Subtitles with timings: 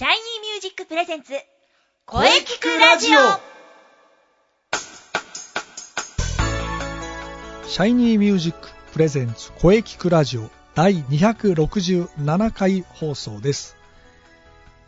[0.00, 1.34] シャイニーミュージックプレゼンツ
[2.06, 3.18] 声キクラジオ
[7.68, 13.76] シャイニーミュージックプレゼンツ声キクラジオ第267回放送です。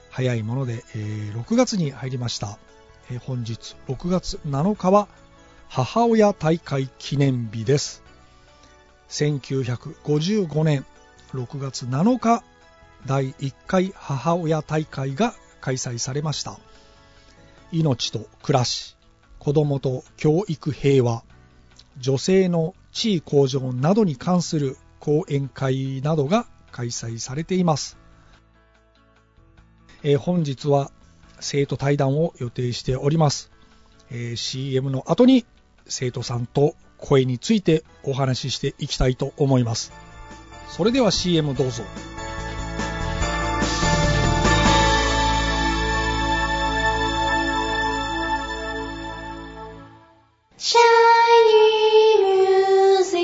[0.09, 2.57] 早いもので、えー6月に入りました。
[3.11, 5.09] えー本日6月7日は
[5.69, 8.03] 母親大会記念日です。
[9.11, 10.87] 1955年
[11.35, 12.43] 6月7日
[13.07, 16.59] 第1回母親大会が開催されました。
[17.73, 18.97] 命と暮らし、
[19.39, 21.25] 子供と教育平和、
[21.99, 27.99] 女性の地位向上などに関する講演会などが開催されています。
[30.05, 30.91] えー本日は
[31.41, 33.51] 生徒対談を予定しております。
[34.11, 35.45] えー CM の後に
[35.87, 39.93] 生徒さんと声についてお話ししていきたいと思います。
[40.69, 41.83] それでは CM どうぞ。
[50.65, 50.83] シャイ
[52.21, 53.21] ニーミュージッ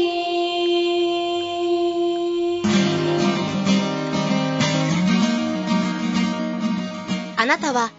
[7.37, 7.93] クあなたは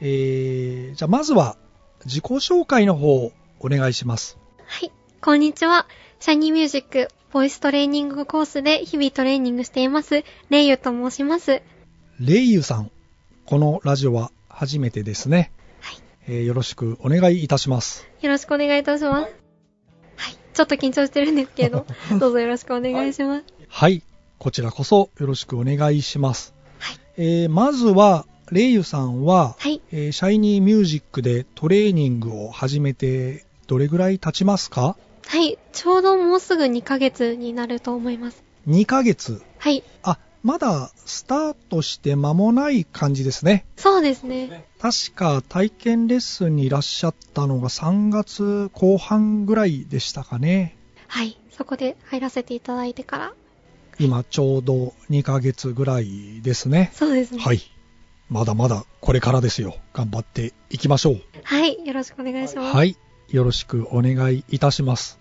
[0.00, 1.56] えー、じゃあまずは
[2.04, 4.38] 自己紹介の方をお願いします。
[4.64, 5.88] はい、こんにちは。
[6.20, 11.60] シャイニーミュージック、ボイストレーニングコースで日々トレーニングしています、レイユと申します。
[12.20, 12.92] レイユさん、
[13.46, 15.50] このラジオは初めてですね。
[15.80, 15.96] はい
[16.28, 18.06] えーよろしくお願いいたします。
[18.20, 19.32] よろしくお願いいたします。
[20.18, 21.84] はい、ちょっと緊張してるんですけど、
[22.20, 23.44] どうぞよろしくお願いします。
[23.74, 24.02] はい、
[24.38, 26.54] こちらこそよろしくお願いします。
[26.78, 34.96] はいえーまずは、レイユさんは、はい、えーシャイニーミュージックでトレーニングを始めてどれぐらい経ちますか？
[35.26, 38.44] はい、ちょうどもうすぐ2ヶ月になると思います。
[38.68, 39.42] 2ヶ月？
[39.58, 43.64] はい、あ、まだスタートして間もない感じですね。
[43.78, 44.66] そうですね。
[44.80, 50.76] 確か体験レッスンにいらっしゃったのが3月後半ぐらいでしたかね。
[51.08, 53.32] はい、そこで入らせていただいてから。
[53.98, 56.90] 今ちょうど2ヶ月ぐらいですね。
[56.94, 57.42] そうですね。
[57.42, 57.60] はい。
[58.28, 59.76] まだまだこれからですよ。
[59.92, 61.20] 頑張っていきましょう。
[61.42, 62.76] はい、よろしくお願いします。
[62.76, 62.96] はい。
[63.28, 65.18] よろしくお願いいたします。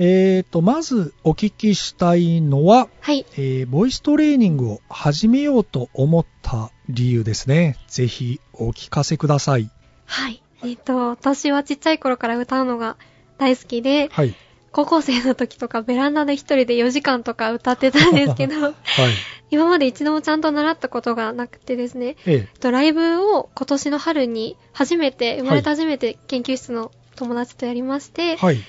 [0.00, 7.76] えーと、まずお聞きしたいのは、はい、えーボイストレーニングを始めようと思った理由ですね。
[7.88, 9.70] ぜひお聞かせください。
[10.06, 10.42] はい。
[10.64, 12.96] えっ、と、私はちっちゃい頃から歌うのが
[13.38, 14.34] 大好きで、はい。
[14.72, 18.74] 高校生の時とかベランダで一人で4時間とか歌ってたんですけど、はい。
[19.50, 22.34] 今まで一度もちゃんと習ったことがなくてですね、ええ。
[22.34, 28.56] えっとライブを今年の春に初めて、生まれて初めて研究室の友達とやりまして、はい。
[28.56, 28.62] ま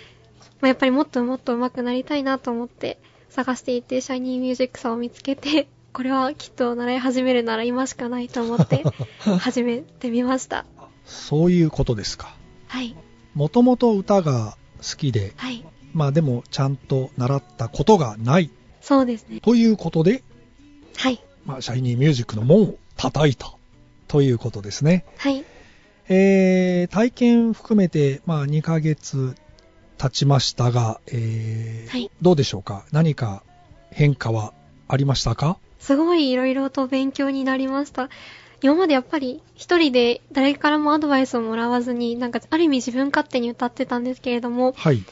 [0.64, 3.00] あ、やっぱりもっともっと上手くなりたいなと思って
[3.30, 8.84] 探していて、シャイニーミュージックさんを見つけて、 これはきっと習い始めるなら今しかないと思って
[9.40, 10.66] 始めてみました。
[11.06, 12.36] そういうことですか。
[12.68, 12.96] はい。
[13.34, 15.66] もともと歌が好きで、はい。
[15.94, 18.50] まあでもちゃんと習ったことがない
[18.81, 19.41] そうですね。
[19.41, 20.23] ということで、
[20.97, 21.22] はい。
[21.45, 23.53] まあ、シャイニーミュージックの門を叩いた
[24.07, 25.06] ということですね。
[25.18, 25.44] はい。
[26.07, 29.36] えー、体験含めて、まあ、2ヶ月
[29.97, 32.85] 経ちましたが、えーはいどうでしょうか？
[32.92, 33.44] 何か
[33.92, 34.53] 変化は
[34.88, 35.57] ありましたか？
[35.80, 38.09] すごい色々と勉強になりました。
[38.62, 45.03] 今までやっぱり一人で誰からもアドバイスをもらわずに、なんかある意味自分勝手に歌ってたんですけれども、はい。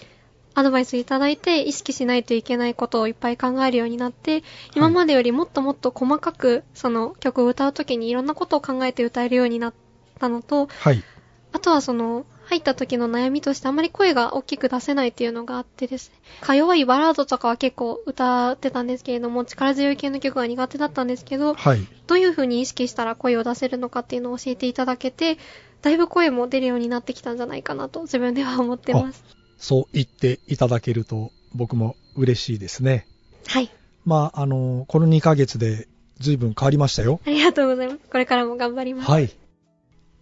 [0.57, 4.41] アドバイスいただいて意識しないといけないことをいっぱい考えるようになって、
[4.75, 9.73] 今までよりもっともっと細かくその曲を歌うときにいろんなことを考えて歌えるようになっ
[10.19, 11.03] たのと、はい。
[11.51, 16.17] あとはその入った時の悩みとしてあんまり声が大きく出せないっていうのがあってですね。
[16.41, 21.87] か弱いバラードとかは結構歌ってたんですけれども、力強い系の曲が苦手だったんですけど、はい。
[22.07, 25.37] どういう風に意識したら声を出せるのかっていうのを教えていただけて、
[25.83, 29.23] だいぶ声も出るようになってきたんじゃないかなと自分では思ってます。
[29.57, 33.07] そう言っていただけると僕も嬉しいですね。
[33.47, 33.69] はい。
[34.05, 35.87] まあ、あの、この2ヶ月で
[36.19, 37.19] 随分変わりましたよ。
[37.25, 37.99] ありがとうございます。
[38.09, 39.09] これからも頑張ります。
[39.11, 39.29] はい。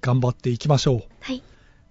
[0.02, 1.04] 頑張っていきましょう。
[1.22, 1.44] はい。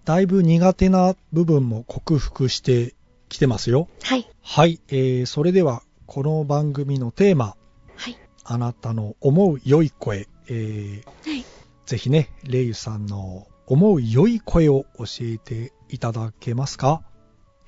[0.05, 2.95] だいぶ苦手な部分も克服して
[3.29, 3.89] きてますよ。
[4.03, 4.29] はい。
[4.43, 4.81] はい。
[4.89, 7.57] えー、それでは、この番組のテーマ、
[7.97, 8.17] はい。
[8.45, 11.45] あなたの思う良い声、えー、はい。
[11.87, 17.03] ぜひね、レイユさんの思う良い声を教えていただけますか？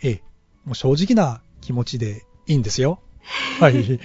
[0.02, 0.22] ええ、
[0.64, 3.00] もう正直な気持ちでいいんですよ。
[3.60, 4.00] はい。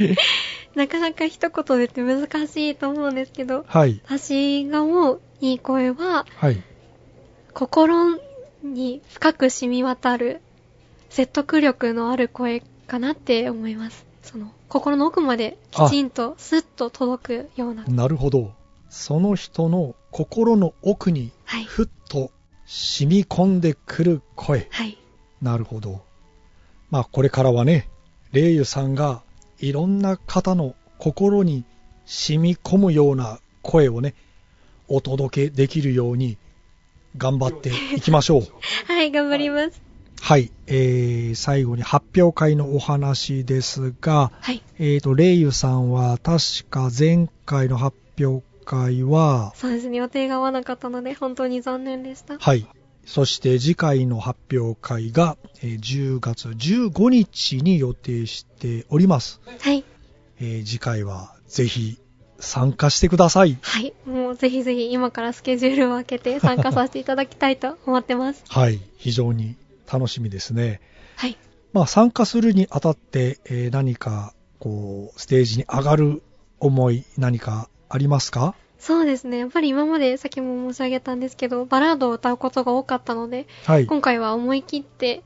[0.76, 4.02] なかなか一言でって難しいと思うんですけど、はい。
[4.06, 6.64] 私が思ういい声は、はい。
[7.54, 8.20] 心
[8.64, 10.42] に深く染み渡る
[11.10, 14.06] 説得力のある声かなって思います。
[14.22, 17.84] その、心の奥まできちんとスッと届くような。
[17.86, 18.54] なるほど。
[18.90, 21.66] その人の心の奥にはい。
[21.66, 22.32] ふっと
[22.66, 24.68] 染み込んでくる声。
[24.72, 24.98] はい。
[25.42, 26.04] なるほど。
[26.90, 27.90] まあこれからはね、
[28.32, 29.24] レイユさんが
[29.60, 31.64] いろんな方の心に
[32.06, 34.14] 染み込むような声をね、
[34.88, 36.38] お届けできるように
[37.18, 38.48] 頑張っていきましょう。
[38.92, 39.82] はい、頑張ります。
[40.22, 44.62] はい、えー、最後に発表会のお話ですが、はい。
[44.78, 52.38] えーと、レイユさんは確か前回の発表会は、そうですね、予定が合わなかったので、本当に残念でした。
[52.38, 52.68] はい。
[53.12, 59.42] そして次回の発表会が、えー10月15日に予定しております。
[59.60, 59.84] はい。
[60.40, 62.00] えー次回はぜひ
[62.40, 63.58] 参加してください。
[63.62, 63.94] はい。
[64.06, 68.44] もうぜひぜひ今からスケジュールを空けて参加させていただきたいと思ってます。
[68.48, 68.80] はい。
[68.96, 69.58] 非常に
[69.92, 70.80] 楽しみですね。
[71.18, 71.38] はい。
[71.74, 76.24] まあ参加するにあたって、えー何かこうステージに上がる
[76.62, 78.56] 思い何かありますか？
[78.82, 79.38] そうですね。
[79.38, 83.86] やっぱり今までさっきも申し上げたんですけど、バラードを歌うことが多かったので、はい。
[83.86, 85.22] 今回は思い切って、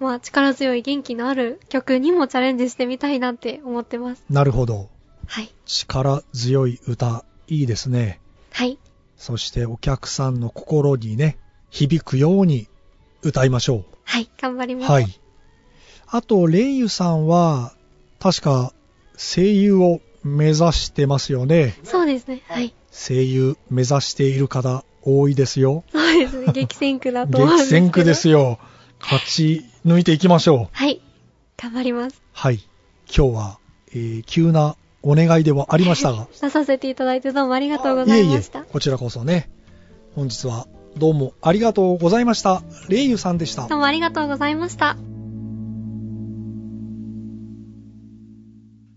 [0.00, 4.24] まあ力強い元気のある曲にもチャレンジしてみたいなって思ってます。
[4.30, 4.88] なるほど。
[5.26, 5.52] はい。
[5.66, 8.18] 力強い歌、いいですね。
[8.50, 8.78] はい。
[9.18, 11.36] そしてお客さんの心にね、
[11.68, 12.66] 響くように
[13.22, 14.30] 歌いましょはい。
[14.40, 14.78] 頑張りう。
[14.78, 14.90] ます。
[14.90, 15.20] はい。
[16.06, 17.74] あと、レイユさんは、
[18.20, 18.72] 確か
[19.18, 21.74] 声優を目指してますよね。
[21.84, 22.42] そうですね。
[22.48, 22.74] はい。
[22.96, 25.84] 声優目指している方多いですよ。
[25.92, 26.52] そうですね。
[26.52, 27.80] 激戦区だと思うんですけど。
[27.80, 28.58] 激戦区ですよ。
[29.00, 30.68] 勝ち抜いていきましょう。
[30.72, 31.02] はい。
[31.58, 32.22] 頑張ります。
[32.32, 32.60] はい。
[33.14, 33.58] 今日は、
[33.90, 39.48] えー急なお願いではありましたが、 出させていただいてどうもありがとうございえいえいました。、こちらこそね、
[40.14, 40.66] 本日は
[40.96, 42.62] どうもありがとうございました。
[42.88, 43.78] レイユさんでしたどう。
[43.78, 44.96] もありがとうございました。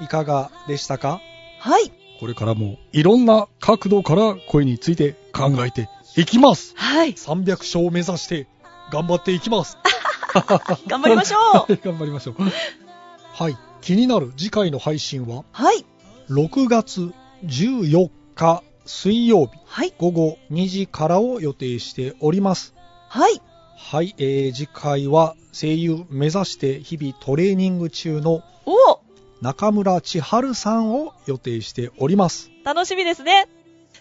[0.00, 1.20] いかがでしたか？
[1.60, 1.90] はい。
[2.20, 6.74] これからもいろんな角度から声について考えていきます。
[6.76, 7.12] はい。
[7.12, 8.46] 300勝を目指して
[8.90, 9.76] 頑張っていきます。
[10.86, 11.40] 頑張りましょう。
[11.58, 12.34] は い頑張りましょう。
[13.32, 13.56] はい。
[13.82, 15.84] 気になる次回の配信は、はい。
[16.30, 17.12] 6月
[17.44, 19.92] 14日水曜日はい。
[19.98, 22.74] 午後2時からを予定しております。
[23.08, 23.40] はい。
[23.78, 29.00] はい、えー、次回は声優目指して日々トレーニング中のお
[29.42, 32.50] 中村千春さんを予定しております。
[32.64, 33.48] 楽しみですね。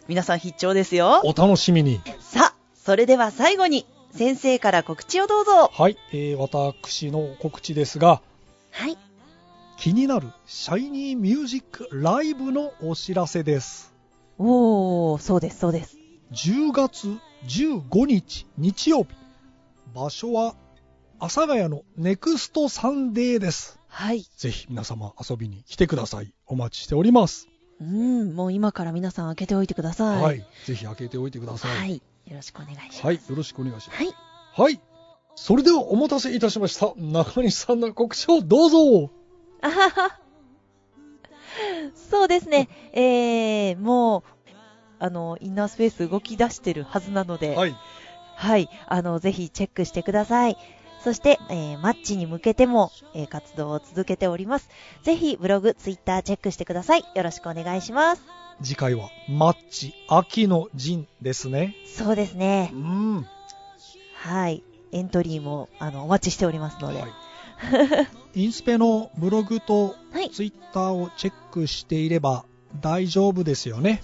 [0.08, 1.22] 皆さん必聴ですよ。
[1.26, 2.00] お楽しみに。
[2.20, 5.70] さあ、それでは最後に、先生から告知をどうぞ。
[5.74, 8.22] はい、えー、私の告知ですが、
[8.72, 8.98] はい。
[9.78, 13.94] 気になるシャイニーミュージックライブのお知らせです。
[14.38, 15.98] おー、そうです、そうです。
[16.32, 17.18] 10月
[17.48, 19.25] 15日日曜日。
[19.96, 20.58] 場所は、
[21.20, 23.80] 阿佐ヶ谷のネクストサンデーです。
[23.88, 24.26] はい。
[24.36, 26.34] ぜひ皆様遊びに来てください。
[26.46, 27.48] お待ちしております。
[27.80, 30.22] うん、もう今から皆さん開けておいてください。
[30.22, 30.46] はい。
[30.66, 31.78] ぜひ開けておいてください。
[31.78, 32.02] はい。
[32.26, 33.06] よろしくお願いします。
[33.06, 33.16] はい。
[33.16, 34.04] よろしくお願いします。
[34.04, 34.14] はい。
[34.58, 34.82] はい。
[35.36, 36.94] それではお待たせいたしました。
[36.98, 39.12] 中西さんの告知をどうぞ。
[39.62, 40.20] あはは。
[41.96, 42.68] そうですね。
[42.92, 44.24] えー、もう、
[45.00, 47.76] あの、インナースペース動き出してるはずなので、はい。
[48.36, 48.70] はい。
[48.88, 50.58] あの、ぜひチェックしてください。
[51.04, 54.70] そして、えーマッチに向けても、えー活動を続けております。
[55.04, 57.06] ぜひ、ブログ、ツイッターチェックしてください。
[57.16, 58.24] よろしくお願いします。
[58.62, 61.76] 次回は、マッチ、秋の陣ですね。
[61.86, 62.78] そうですねう。
[62.78, 63.26] ん。
[64.16, 64.64] はい。
[64.92, 67.02] エントリーも、あの、お待ちしておりますので。
[67.02, 67.12] はい。
[68.42, 70.30] インスペのブログとはい。
[70.30, 72.46] ツイッターをチェックしていれば
[72.82, 74.04] 大丈夫ですよね。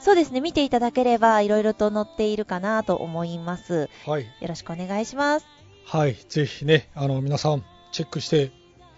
[0.00, 0.40] そうですね。
[0.40, 3.88] 見ていただければ、いろいろと載っているかなと思います。
[4.06, 4.24] はい。
[4.24, 5.46] よろしくお願いします。
[5.84, 6.16] はい。
[6.28, 8.50] ぜひね、あの、皆さん、チェックして、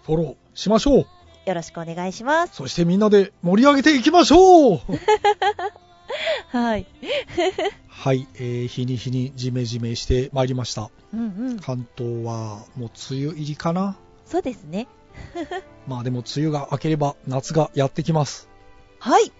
[0.03, 1.05] フォローしましょう。
[1.45, 2.55] よろしくお願いします。
[2.55, 4.79] そしてみんなで盛り上げていきましょう
[6.57, 6.85] はい。
[7.87, 10.89] はい、えー、日に日にジメジメしてまいりました。
[11.13, 11.23] うんう
[11.55, 11.59] ん。
[11.59, 13.97] 関東はもう梅雨入りかな？
[14.25, 14.87] そうですね。
[15.87, 18.47] まあでも梅雨が明ければ夏がやってきます。
[18.99, 19.31] はい。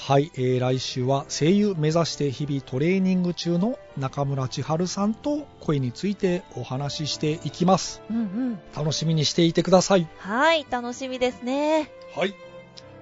[0.00, 8.00] はい、えー、来週は声優目指して日々トレーニング中の中村千春さんと声についてお話ししていきます。
[8.10, 8.60] うんうん。
[8.74, 10.08] 楽しみにしていてください。
[10.16, 10.64] はい。
[10.70, 11.90] 楽しみですね。
[12.16, 12.34] はい。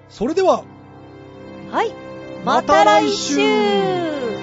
[0.09, 0.65] それでは、
[1.71, 1.93] はい。
[2.43, 4.36] また来週